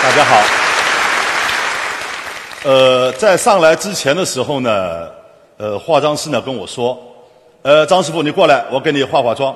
[0.00, 0.40] 大家好。
[2.62, 5.08] 呃，在上来之前的时候呢，
[5.56, 6.96] 呃，化妆师呢跟我说，
[7.62, 9.54] 呃，张师傅你过来，我给你化化妆。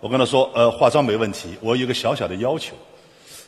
[0.00, 2.74] 我跟他说，呃，化妆没问题，我有个小小的要求，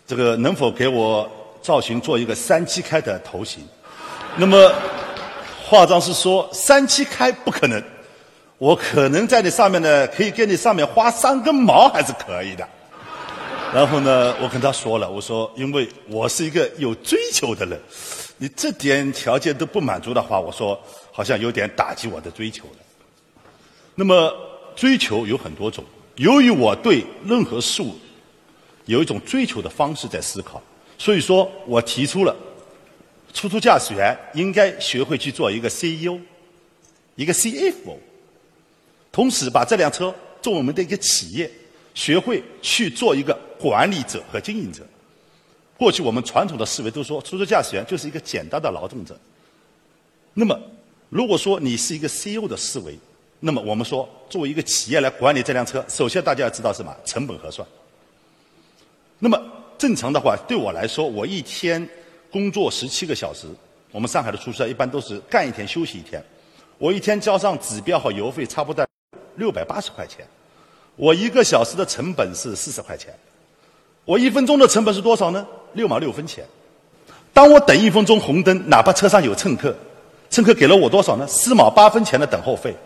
[0.06, 1.28] 这个能否给我
[1.60, 3.62] 造型做一个三七开的头型？
[4.36, 4.72] 那么，
[5.62, 7.82] 化妆师说三七开不可能，
[8.56, 12.66] 我可能在你上面呢，可以给你上面花三根毛还是可以的。
[13.74, 17.80] 然后呢，我跟他说了，我说因为我是一个有追求的人，
[18.38, 20.80] 你这点条件都不满足的话，我说
[21.12, 22.76] 好像有点打击我的追求了。
[23.94, 24.34] 那么
[24.74, 25.84] 追求有很多种。
[26.16, 27.94] 由于我对任何事物
[28.86, 30.60] 有一种追求的方式在思考，
[30.98, 32.34] 所以说我提出了
[33.32, 36.18] 出租驾驶员应该学会去做一个 CEO，
[37.14, 37.96] 一个 CFO，
[39.12, 41.50] 同时把这辆车作为我们的一个企业，
[41.94, 44.82] 学会去做一个管理者和经营者。
[45.76, 49.18] 过去我们传统的思维都说出租车驾驶员就是一个简单的劳动者。
[50.34, 50.58] 那么，
[51.08, 52.98] 如果说你是一个 CEO 的思维，
[53.40, 56.94] 那么我们说，作为一个企业来管理这辆车，首先大家要知道什么？
[57.04, 57.66] 成本核算。
[59.18, 59.42] 那么
[59.78, 61.88] 正常的话，对我来说，我一天
[62.30, 63.46] 工作十七个小时，
[63.90, 66.22] 我们上海的出租车一般都是干一天休息一天。
[66.78, 68.86] 我一天交上指标和油费，差不多
[69.36, 70.26] 六百八十块钱。
[71.00, 73.10] 我一个小时的成本是四十块钱。
[74.04, 75.46] 我一分钟的成本是多少呢？
[75.72, 76.44] 六毛六分钱。
[77.32, 79.74] 当我等一分钟红灯，哪怕车上有乘客，
[80.28, 81.26] 乘客给了我多少呢？
[81.26, 82.76] 四毛八分钱的等候费。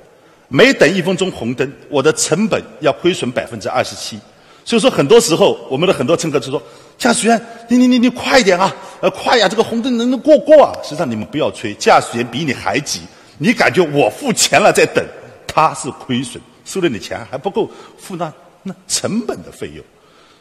[0.46, 4.16] 每等一分钟红灯，我的成本要亏损百分之二十七。
[4.64, 6.62] 所以说，很多时候我们的很多乘客就说
[6.96, 8.72] ：“驾驶员，你你你你快一点啊！
[9.00, 13.00] 呃，快呀，这个红灯能不能过过啊？”实际上，你们不要催，驾驶员比你还急。
[13.38, 15.04] 你感觉我付钱了在等，
[15.48, 19.84] 他是亏损，收了你钱还不够付那那成本的费用。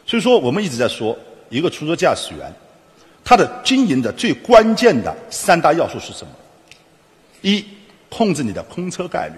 [0.06, 1.16] 所以说，我们一直在说，
[1.48, 2.52] 一个出租车驾驶员，
[3.24, 6.32] 他的经营的最关键的三大要素是什么？
[7.42, 7.64] 一，
[8.08, 9.34] 控制你的空车概率。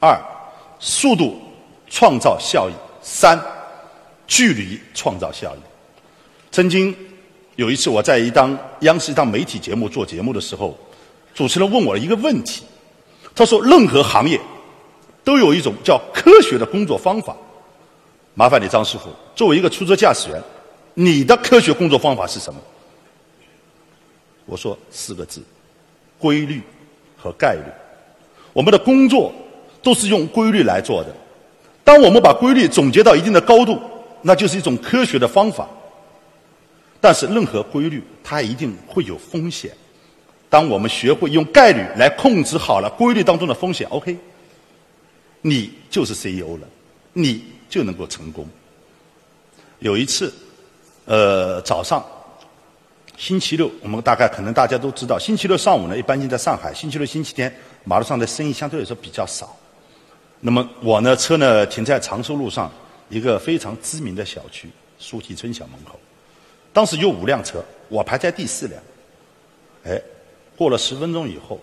[0.00, 0.18] 二，
[0.78, 1.40] 速度
[1.88, 3.40] 创造效益；三，
[4.26, 5.58] 距离创造效益。
[6.52, 6.94] 曾经
[7.56, 10.76] 有一次，我在一档央视一档媒体节目做节目的时候，
[11.34, 12.62] 主持人问我一个问题，
[13.34, 14.40] 他说：“任何行业
[15.26, 17.36] 都有一种叫科学的工作方法，
[18.34, 20.40] 麻烦你张师傅，作为一个出租车驾驶员，
[20.94, 22.60] 你的科学工作方法是什么？”
[24.46, 25.42] 我说四个字：
[26.16, 26.62] 规律
[27.18, 27.62] 和概率。
[28.52, 29.32] 我们的工作。
[29.82, 31.14] 都是用规律来做的。
[31.84, 33.80] 当我们把规律总结到一定的高度，
[34.22, 35.68] 那就是一种科学的方法。
[37.00, 39.70] 但是，任何规律它一定会有风险。
[40.50, 44.18] 当我们学会用概率来控制好了规律当中的风险，OK，
[45.46, 46.66] 你就是 CEO 了，
[47.12, 48.48] 你就能够成功。
[49.78, 50.34] 有一次，
[51.04, 52.04] 呃，早上，
[53.16, 57.54] 星期六，我们大概可能大家都知道，星期六上午呢，一般性在上海，星期六、星期天
[57.84, 59.56] 马路上的生意相对来说比较少。
[60.40, 62.68] 那么我呢，车呢停在长寿路上
[63.08, 64.68] 一个非常知名的小区
[64.98, 65.96] 苏堤村小门口。
[66.72, 68.82] 当时有五辆车，我排在第四辆。
[69.84, 70.02] 哎，
[70.56, 71.60] 过了十分钟以后，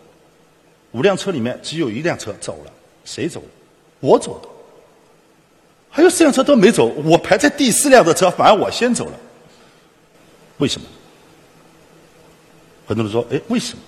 [0.93, 2.71] 五辆车里面只有一辆车走了，
[3.03, 3.43] 谁走？
[4.03, 4.49] 我走的。
[5.89, 9.13] 还有四辆车都没走，我排在第四辆的车反而我先走了。
[10.57, 10.85] 为什么？
[12.85, 13.81] 很多人说，哎，为什么？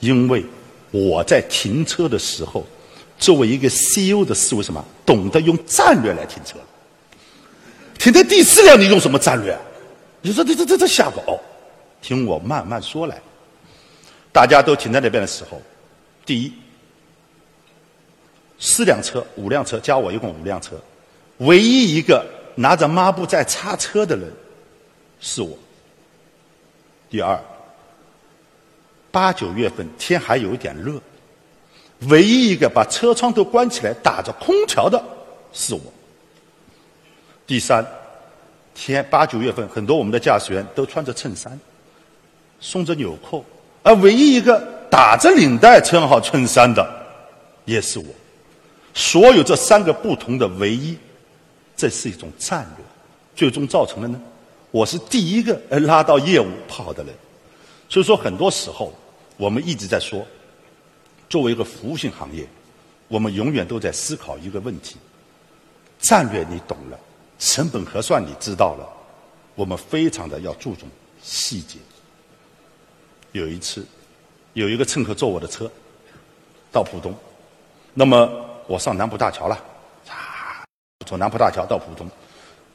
[0.00, 0.44] 因为
[0.90, 2.66] 我在停车的时候。
[3.18, 6.58] 作为一个 CEO 的思维，什么懂得用战略来停车？
[7.98, 9.58] 停在第四辆，你用什么战略？
[10.20, 11.40] 你说这这这这瞎搞？
[12.02, 13.18] 听我慢慢说来。
[14.30, 15.62] 大家都停在那边的时候，
[16.26, 16.52] 第一，
[18.58, 20.80] 四辆车、五辆车加我一共五辆车，
[21.38, 22.24] 唯一一个
[22.54, 24.32] 拿着抹布在擦车的人
[25.20, 25.56] 是我。
[27.10, 27.38] 第二，
[29.10, 31.00] 八九月份天还有一点热。
[32.08, 35.02] 唯一一个把车窗都关起来打着空调的
[35.52, 35.80] 是我。
[37.46, 37.82] 第三，
[38.74, 41.58] 天八九月份，很多我们的驾驶员都穿着衬衫，
[42.60, 43.42] 松着纽扣，
[43.82, 44.60] 而唯一一个
[44.90, 46.86] 打着领带穿好衬衫的
[47.64, 48.04] 也是我。
[48.96, 50.96] 所有这三个不同的唯一，
[51.76, 52.84] 这是一种战略，
[53.34, 54.18] 最终造成了呢，
[54.70, 57.14] 我是第一个呃拉到业务跑的人。
[57.90, 58.90] 所以说，很多时候
[59.36, 60.26] 我们一直在说。
[61.28, 62.46] 作为一个服务性行业，
[63.08, 64.96] 我们永远都在思考一个问题：
[65.98, 66.98] 战略你懂了，
[67.38, 68.88] 成本核算你知道了，
[69.56, 70.88] 我们非常的要注重
[71.20, 71.78] 细节。
[73.32, 73.84] 有一次，
[74.52, 75.68] 有一个乘客坐我的车
[76.70, 77.12] 到浦东，
[77.92, 79.54] 那么我上南浦大桥了，
[80.08, 80.64] 啊，
[81.06, 82.08] 从南浦大桥到浦东，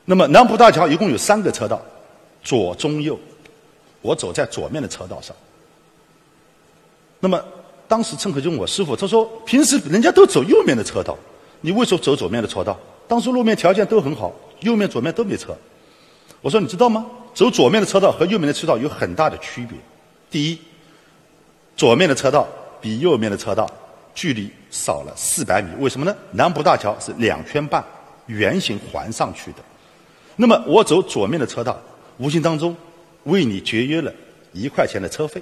[0.06, 1.82] 那么南浦大桥一共有三个车道，
[2.44, 3.20] 左、中、右，
[4.02, 5.36] 我走在左面的车道上。
[7.20, 7.44] 那么
[7.88, 11.18] 当时乘客就问我师傅，他说平时人家都走右面的车道，
[11.62, 12.78] 你为什么走左面的车道？
[13.08, 15.56] 当时路面条件都很好，右面左面都没车。
[16.42, 17.06] 我说你知道吗？
[17.34, 19.78] 走左面的车道和右面的车道有很大的区别。
[20.30, 20.60] 第一，
[21.76, 22.48] 左面的车道
[22.82, 23.70] 比右面的车道
[24.14, 25.70] 距离少了四百米。
[25.80, 26.16] 为什么呢？
[26.32, 27.84] 南浦大桥是两圈半
[28.28, 29.58] 圆形环上去的。
[30.36, 31.80] 那么我走左面的车道，
[32.18, 32.76] 无形当中
[33.26, 34.12] 为你节约了
[34.54, 35.42] 一块钱的车费，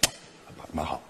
[0.72, 1.00] 蛮好。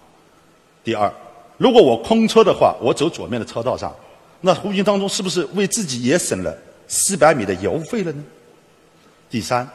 [0.83, 1.13] 第二，
[1.57, 3.95] 如果我空车的话，我走左面的车道上，
[4.41, 6.57] 那无形当中是不是为自己也省了
[6.87, 8.23] 四百米的油费了呢？
[9.31, 9.69] 第三，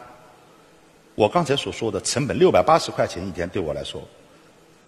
[1.16, 4.02] 我刚才所说的成本六百八十块钱一天，对我来说，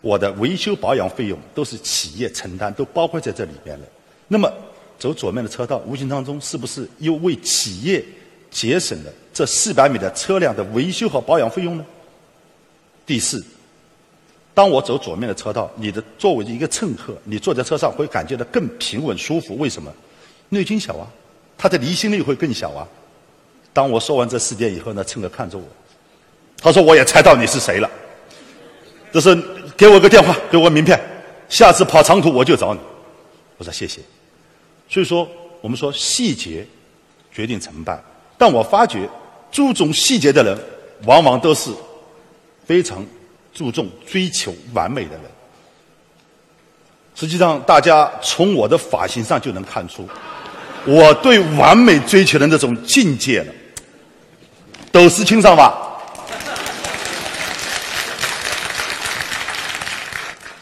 [0.01, 3.85] 我的维修保养费用都是企业承担，都包括在这里边了。
[4.27, 4.51] 那么
[4.99, 8.03] 走左面的车道，无形当中是不是又为企业
[8.49, 11.85] 节省了这四百米的车辆的维修和保养费用呢？
[13.05, 13.43] 第四，
[14.53, 19.57] 当我走左面的车道，你的作为一个乘客，你坐在车上会感觉到更平稳舒服。
[19.57, 19.91] 为什么？
[20.49, 21.07] 内径小啊，
[21.57, 22.87] 它的离心力会更小啊。
[23.73, 25.63] 当我说完这四点以后呢，乘客看着我，
[26.57, 27.89] 他说：“我也猜到你是谁了，
[29.11, 29.33] 就是
[29.77, 30.99] 给我个电话，给我个名片，
[31.49, 32.79] 下次跑长途我就找你。”
[33.57, 34.01] 我说：“谢谢。”
[34.89, 35.27] 所以说，
[35.61, 36.65] 我们说细节
[37.31, 38.01] 决定成败，
[38.37, 39.09] 但我发觉
[39.51, 40.59] 注重细节的人，
[41.05, 41.71] 往往都是
[42.65, 43.05] 非常
[43.53, 45.21] 注重追求完美的人。
[47.15, 50.07] 实际上，大家从我的发型上就能看出，
[50.85, 53.53] 我对完美追求的那种境界了。
[54.91, 55.90] 都是清爽吧。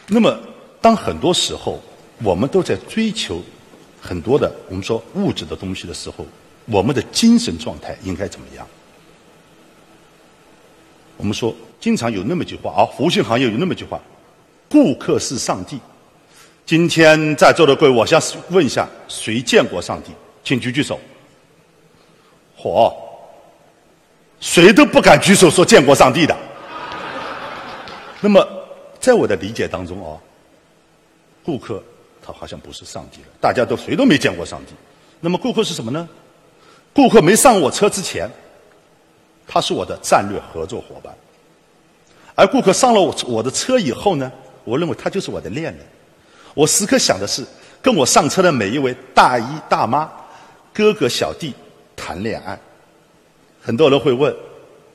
[0.10, 0.40] 那么，
[0.82, 1.80] 当很多时候
[2.24, 3.42] 我们都在追求
[4.02, 6.26] 很多的我们说物质的东西的时候，
[6.66, 8.68] 我们的精神状态应该怎么样？
[11.16, 14.00] 我们说，经常有那么句话啊，服务性行业有那么句话
[14.70, 15.80] ：“顾客是上帝。”
[16.66, 20.12] 今天在座的各位，我想问一下，谁见过上帝？
[20.44, 21.00] 请举举手。
[22.58, 22.94] 嚯！
[24.40, 26.36] 谁都不敢举手说见过上帝的。
[28.22, 28.48] 那么，
[29.00, 30.20] 在我的理解当中啊，
[31.44, 31.82] 顾客
[32.22, 33.28] 他好像不是上帝了。
[33.42, 34.74] 大家都谁都没见过上帝。
[35.20, 36.08] 那么，顾客是什么呢？
[36.94, 38.30] 顾客没上我车之前，
[39.48, 41.14] 他是我的战略合作伙伴；
[42.36, 44.32] 而顾客上了我我的车以后呢，
[44.64, 45.78] 我认为他就是我的恋人。
[46.54, 47.46] 我时刻想的是
[47.82, 50.10] 跟我上车的每一位大姨大妈、
[50.74, 51.54] 哥哥小弟
[51.96, 52.60] 谈恋爱。
[53.62, 54.36] 很多人会问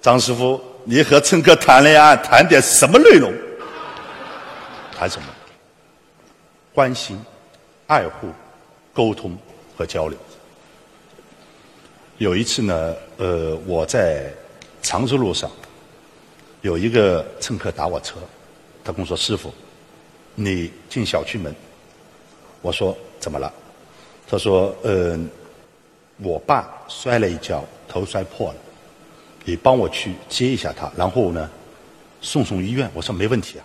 [0.03, 3.33] 张师傅：“你和乘客谈恋爱，谈点什么内容？
[5.05, 5.29] 谈什么？
[6.73, 7.21] 关心、
[7.87, 8.29] 爱护、
[8.95, 9.37] 沟通
[9.77, 10.19] 和交流。”
[12.17, 14.33] 有一次呢，呃，我在
[14.81, 15.51] 常州路上，
[16.62, 18.17] 有一个乘客打我车，
[18.83, 19.53] 他跟我说：“师傅，
[20.35, 21.55] 你进小区门。”
[22.62, 23.53] 我说：“怎么了？”
[24.27, 25.29] 他说：“嗯，
[26.17, 28.56] 我爸摔了一跤，头摔破了。”
[29.45, 31.51] 你帮我去接一下他，然后呢，
[32.23, 32.91] 送送医院。
[32.95, 33.65] 我说没问题啊。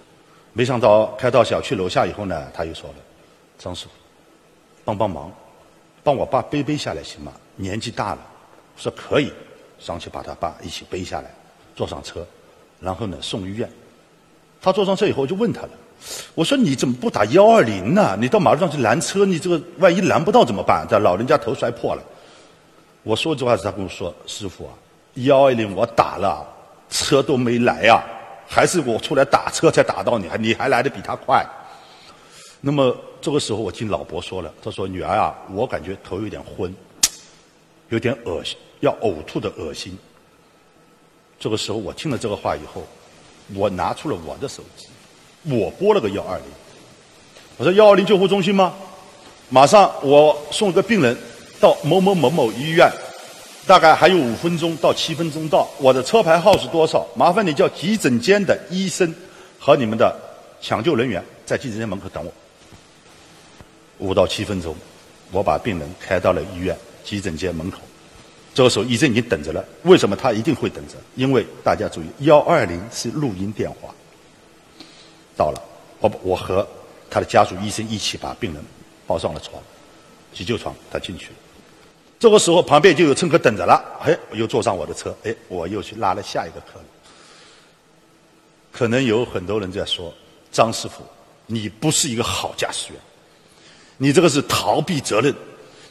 [0.54, 2.96] 没想到开到小区楼下以后呢，他又说了
[3.58, 3.92] ：“张师傅，
[4.84, 5.32] 帮帮忙，
[6.04, 7.32] 帮我爸背背下来行吗？
[7.56, 8.20] 年纪大了。”
[8.76, 9.32] 我说可以，
[9.78, 11.32] 上去把他爸一起背下来，
[11.76, 12.26] 坐上车，
[12.80, 13.70] 然后呢送医院。
[14.62, 15.70] 他坐上车以后，我就问他了
[16.34, 18.18] ：“我说你怎么不打幺二零呢？
[18.20, 20.86] 你到马路上去拦车，你这个万一拦不到怎么办？
[20.90, 22.04] 这老人家头摔破了。”
[23.04, 24.74] 我说这话时，他跟我说：“师傅啊。”
[25.26, 26.46] 幺二零我打了，
[26.90, 28.04] 车都没来呀，
[28.52, 31.46] 还是我出来打车才打到你，还你还来的比他快。
[32.60, 36.76] 那么这个时候我听老伯说了，他说：“女儿啊，我感觉头有点昏，
[37.90, 39.96] 有点恶心，要呕吐的恶心。”
[41.40, 42.84] 这个时候我听了这个话以后，
[43.54, 44.88] 我拿出了我的手机，
[45.56, 46.46] 我拨了个幺二零，
[47.58, 48.74] 我说：“幺二零救护中心吗？
[49.50, 51.16] 马上我送一个病人
[51.62, 52.92] 到某某某某医院。”
[53.70, 57.08] 大概还有五分钟到七分钟到，我的车牌号是多少？
[57.16, 59.14] 麻烦你叫急诊间的医生
[59.60, 60.12] 和你们的
[60.60, 62.34] 抢救人员在急诊间门口等我。
[64.00, 64.76] 五到七分钟，
[65.30, 67.78] 我把病人开到了医院急诊间门口。
[68.56, 69.64] 这个时候医生已经等着了。
[69.84, 70.96] 为什么他一定会等着？
[71.14, 73.94] 因为大家注意，幺二零是录音电话。
[75.38, 75.62] 到了，
[76.00, 76.68] 我我和
[77.08, 78.64] 他的家属医生一起把病人
[79.06, 79.62] 抱上了床，
[80.34, 81.34] 急救床，他进去了。
[82.20, 83.82] 这个时候，旁边就有乘客等着了。
[84.02, 86.84] 哎，又坐上我的车，哎，我又去拉了下一个客人。
[88.72, 90.14] 可能有很多人在说
[90.52, 91.02] ：“张师傅，
[91.46, 93.02] 你不是一个好驾驶员，
[93.98, 95.34] 你这个是逃避责任，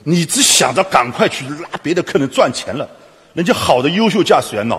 [0.05, 2.87] 你只想着赶快去拉别的客人赚钱了。
[3.33, 4.79] 人家好的优秀驾驶员呢，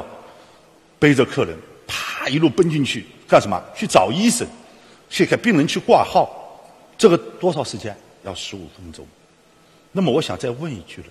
[0.99, 3.59] 背着客人啪一路奔进去干什么？
[3.75, 4.47] 去找医生，
[5.09, 6.29] 去给病人去挂号，
[6.95, 7.95] 这个多少时间？
[8.23, 9.03] 要十五分钟。
[9.91, 11.07] 那么我想再问一句了：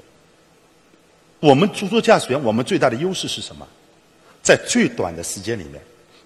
[1.40, 3.66] 我们出租驾驶员，我们最大的优势是什么？
[4.42, 5.80] 在最短的时间里面，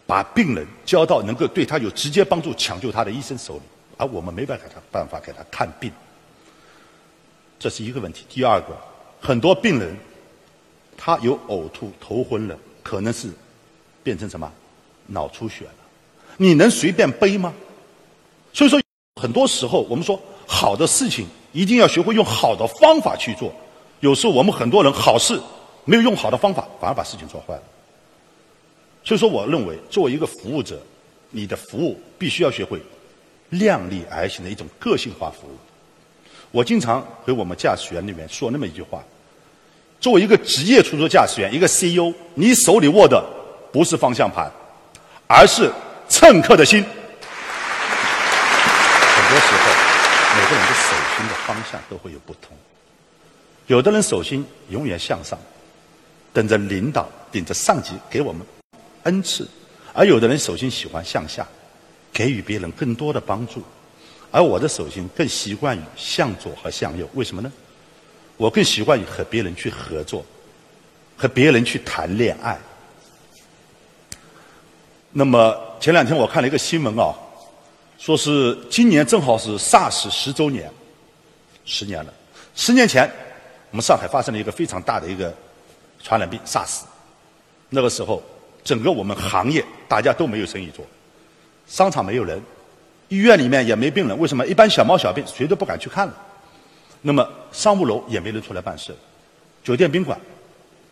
[0.07, 3.63] 把病人交到能够对他有直接帮助、抢救他的医生手里，
[3.97, 5.91] 而我们没办法他办法给他看病。
[7.59, 8.25] 这是一个问题。
[8.29, 8.77] 第二个，
[9.21, 9.97] 很多病人
[10.97, 13.31] 他有呕吐、头昏了，可能是
[14.03, 14.51] 变成什么
[15.07, 15.75] 脑出血了，
[16.37, 17.53] 你能随便背吗？
[18.53, 18.81] 所以说，
[19.21, 23.53] 很多时候我们说好的事情一定要学会用好的方法去做。
[24.03, 25.41] 有时候我们很多人好事
[25.85, 27.63] 没有用好的方法，反而把事情做坏了。
[29.05, 30.77] 所以说，我认为作为一个服务者，
[31.31, 32.83] 你的服务必须要学会
[33.51, 35.57] 量力而行的一种个性化服务。
[36.51, 39.05] 我经常给我们驾驶员里面说那么一句话：，
[40.01, 43.25] 作为一个职业出租驾驶员，一个 CEO，你手里握的
[43.73, 44.51] 不是方向盘，
[45.29, 45.71] 而是
[46.09, 46.83] 乘客的心。
[46.83, 46.91] 很
[49.31, 49.63] 多时候，
[50.35, 52.57] 每个人的手心的方向都会有不同。
[53.67, 55.39] 有的人手心永远向上，
[56.33, 58.47] 等着领导、顶着上级给我们。
[59.05, 59.49] 恩赐，
[59.93, 61.47] 而有的人手心喜欢向下，
[62.13, 63.63] 给予别人更多的帮助，
[64.31, 67.09] 而我的手心更习惯于向左和向右。
[67.15, 67.53] 为什么呢？
[68.37, 70.25] 我更习惯于和别人去合作，
[71.17, 72.59] 和别人去谈恋爱。
[75.13, 77.15] 那么前两天我看了一个新闻啊，
[77.99, 80.71] 说是今年正好是 SARS 十周年，
[81.65, 82.13] 十年了。
[82.55, 83.11] 十年前，
[83.73, 85.35] 我们上海发生了一个非常大的一个
[86.01, 86.83] 传染病 SARS，
[87.71, 88.23] 那个时候。
[88.65, 90.87] 整个我们行业大家都没有生意做，
[91.67, 92.41] 商场没有人，
[93.09, 94.17] 医院里面也没病人。
[94.17, 94.47] 为什么？
[94.47, 96.15] 一般小毛小病谁都不敢去看了。
[97.01, 98.95] 那么商务楼也没人出来办事，
[99.65, 100.17] 酒店宾馆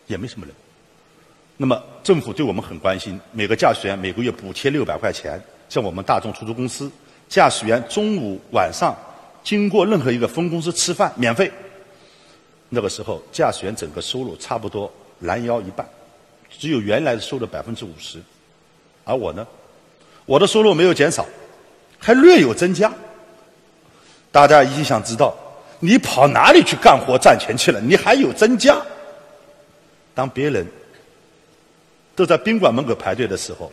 [0.09, 0.53] 也没什么人。
[1.57, 5.41] 那么政府对我们很关心，每个驾驶员每个月补贴六百块钱。
[5.69, 6.91] 像我们大众出租公司，
[7.29, 8.93] 驾驶员中午晚上
[9.45, 11.49] 经过任何一个分公司吃饭免费。
[12.71, 15.87] 那个时候驾驶员整个收入差不多拦腰一半。
[16.59, 18.21] 只有原来的收入百分之五十，
[19.05, 19.47] 而我呢，
[20.27, 21.27] 我的收入没有减少，
[21.99, 22.93] 还略有增加。
[24.33, 25.35] 大家一定想知道，
[25.79, 27.81] 你跑哪里去干活赚钱去了？
[27.81, 28.81] 你还有增加？
[30.15, 30.67] 当别人
[32.17, 33.73] 都在宾馆门口排队的时候，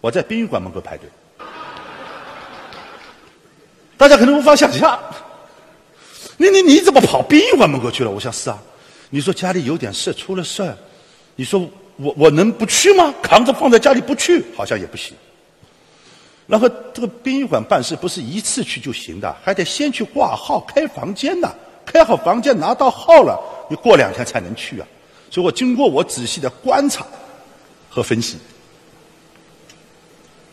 [0.00, 1.08] 我在殡仪馆门口排队。
[3.96, 5.00] 大家可能无法想象，
[6.36, 8.10] 你你你怎么跑殡仪馆门口去了？
[8.10, 8.58] 我想是啊，
[9.10, 10.76] 你说家里有点事，出了事儿。
[11.34, 11.60] 你说
[11.96, 13.14] 我我能不去吗？
[13.22, 15.14] 扛着放在家里不去，好像也不行。
[16.46, 21.52] 然后这个殡仪馆办事不是一次去就行的，还得先去挂号开房间呢。
[21.84, 23.40] 开好房间拿到号了，
[23.70, 24.86] 你过两天才能去啊。
[25.30, 27.06] 所以我经过我仔细的观察
[27.88, 28.36] 和分析，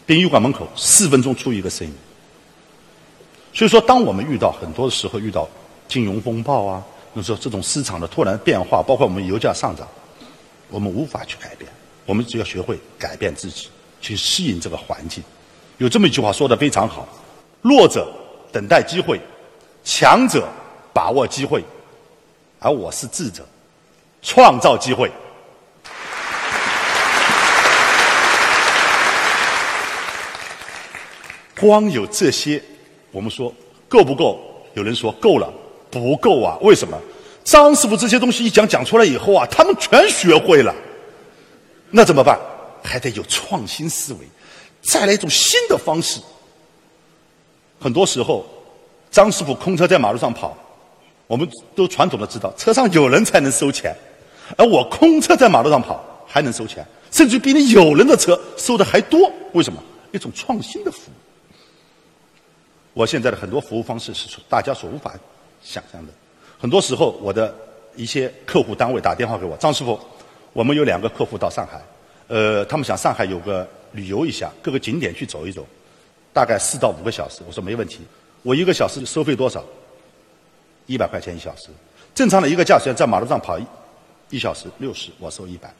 [0.05, 1.91] 殡仪馆门口四分钟出一个生意。
[3.53, 5.47] 所以说，当我们遇到很多的时候遇到
[5.87, 9.87] 金融风暴啊，你说这种市场的突然变化，包括我们油价上涨。
[10.69, 11.71] 我们无法去改变，
[12.03, 13.69] 我们只要学会改变自己，
[14.01, 15.23] 去适应这个环境。
[15.77, 17.07] 有这么一句话说的非常好：
[17.61, 18.11] 弱者
[18.51, 19.21] 等待机会，
[19.83, 20.47] 强者
[20.91, 21.63] 把握机会，
[22.57, 23.45] 而我是智者，
[24.23, 25.11] 创造机会。
[31.59, 32.61] 光有这些，
[33.11, 33.53] 我们说
[33.87, 34.39] 够不够？
[34.73, 35.53] 有人说够了，
[35.93, 36.57] 不够啊？
[36.61, 36.97] 为什么？
[37.43, 40.73] 张师傅这些东西一讲讲出来以后啊，他们全学会了。
[41.91, 42.39] 那怎么办？
[42.81, 44.19] 还得有创新思维，
[44.81, 46.19] 再来一种新的方式。
[47.79, 48.45] 很多时候，
[49.11, 50.57] 张师傅空车在马路上跑，
[51.27, 53.95] 我们都传统的知道，车上有人才能收钱，
[54.57, 59.31] 而我空车在马路上跑还能收钱，甚至比你有人的车收的还多。
[59.51, 59.81] 为什么？
[60.11, 61.13] 一种创新的服务。
[62.93, 65.13] 我现在的很多服务方式是大家所无法
[65.63, 66.11] 想象的。
[66.59, 67.53] 很多时候，我的
[67.95, 69.99] 一些客户单位打电话给我，张师傅，
[70.53, 71.81] 我们有两个客户到上海，
[72.27, 75.65] 呃，他们想上海有个旅游一下，各个景点去走一走，
[76.31, 77.41] 大概四到五个小时。
[77.45, 77.99] 我说没问题，
[78.43, 79.63] 我一个小时收费多少？
[80.85, 81.69] 一百块钱一小时。
[82.15, 83.59] 正常的一个驾驶员在马路上跑
[84.29, 85.71] 一小时六十，我收一百。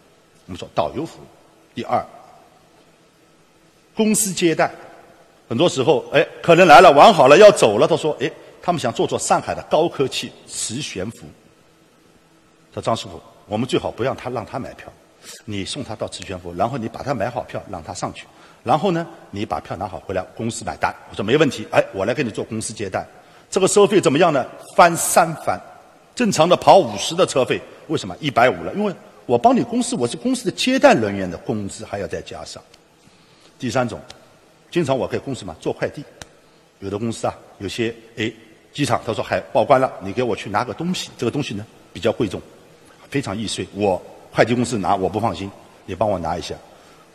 [0.46, 1.26] 我们说导游服务。
[1.74, 2.06] 第二，
[3.96, 4.70] 公司接待，
[5.48, 8.30] 很多时候，哎，客人来了，玩好了要走了，他说，哎。
[8.66, 11.28] 他们想做做上海的高科技磁悬浮。
[12.74, 14.88] 说张师傅，我们最好不让他让他买票，
[15.44, 18.26] 你送他到磁悬浮，然后你把他买好票，让他上去，
[18.64, 20.96] 然后呢，你把票拿好回来，公司买单。
[21.10, 23.06] 我说没问题，哎，我来给你做公司接待，
[23.52, 24.48] 这个收费怎么样呢？
[24.78, 25.60] 翻三番，
[26.16, 28.74] 正常的跑五十的车费，为什么一百五了？
[28.76, 32.64] 因为我帮你公司，我是公司的接待人员的工资还要再加上。
[33.60, 34.00] 第三种，
[34.72, 36.02] 经常我给公司嘛做快递，
[36.80, 38.32] 有的公司啊，有些哎
[38.74, 42.42] 机场他说还报关了，你给我去拿个东西，这个东西呢比较贵重，
[43.10, 44.02] 非常易碎，我
[44.32, 45.50] 快递公司拿我不放心，
[45.86, 46.56] 你帮我拿一下，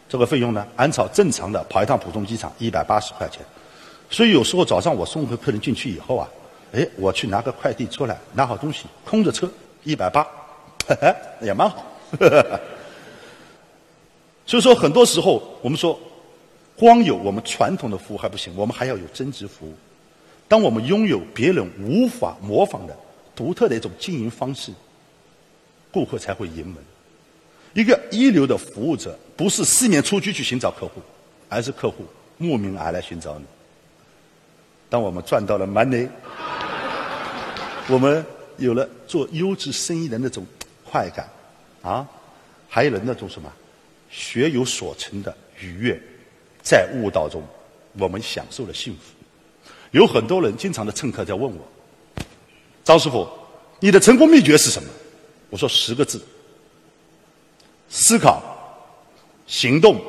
[0.09, 3.41] 这个费用呢按照正常的跑一趟浦东机场一百八十块钱，
[4.09, 6.29] 所以有时候早上我送个客人进去以后啊，
[6.73, 9.51] 哎我去拿个快递出来，拿好东西，空着车
[9.83, 10.27] 一百八，
[11.43, 11.85] 也蛮好。
[14.47, 15.99] 所以说很多时候我们说。
[16.81, 19.75] 光有我们传统的服务还不行，我们还要有增值服务。
[20.49, 22.97] 当我们拥有别人无法模仿的
[23.37, 24.73] 独特的一种经营方式，
[25.93, 26.77] 顾客才会盈门。
[27.75, 31.03] 一个一流的服务者，不是四面出击去寻找客户，
[31.51, 32.05] 而是客户
[32.39, 33.45] 慕名而来寻找你。
[34.89, 36.09] 当我们赚到了 money，
[37.89, 38.25] 我们
[38.57, 40.47] 有了做优质生意的那种
[40.83, 41.29] 快感，
[41.83, 42.09] 啊，
[42.69, 43.53] 还有了那种什么
[44.11, 46.01] 学有所成的愉悦。
[46.63, 47.43] 在悟道中，
[47.99, 49.18] 我们享受了幸福。
[49.91, 51.67] 有很多人经常的乘客在问我
[52.85, 53.29] ：“张师傅，
[53.81, 54.89] 你的成功秘诀是什么？”
[55.51, 56.21] 我说十个字：
[57.89, 58.43] 思考、
[59.47, 60.01] 行动、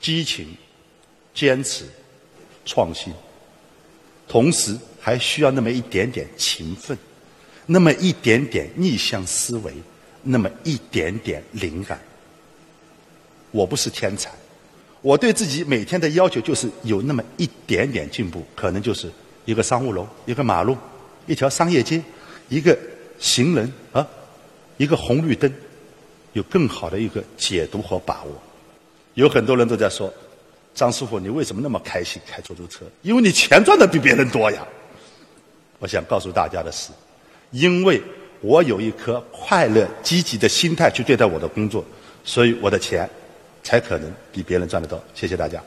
[0.00, 0.54] 激情、
[1.34, 1.86] 坚持、
[2.64, 3.12] 创新。
[4.28, 6.98] 同时还需要那么一点点勤奋，
[7.64, 9.72] 那么一点点逆向思维，
[10.22, 11.98] 那么一点点灵感。
[13.52, 14.30] 我不是天才。
[15.02, 19.10] 我对自己每天的要求就是有那么一点点进步，可能就是
[19.44, 20.76] 一个商务楼、一个马路、
[21.26, 22.02] 一条商业街、
[22.48, 22.76] 一个
[23.18, 24.06] 行人啊、
[24.78, 25.52] 一个红绿灯，
[26.32, 28.32] 有更好的一个解读和把握。
[29.14, 30.12] 有很多人都在说
[30.74, 32.84] ：“张师傅，你为什么那么开心开出租车？
[33.02, 34.66] 因为你钱赚的比别人多呀。
[35.78, 36.90] ”我想告诉大家的是，
[37.52, 38.02] 因为
[38.40, 41.84] 我有一颗快乐积极的心态去对待我的工作，
[42.24, 43.08] 所以我的钱。
[43.66, 45.02] 才可能比别人赚得多。
[45.12, 45.60] 谢谢大家。